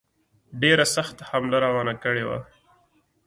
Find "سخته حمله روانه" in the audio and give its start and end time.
0.95-1.93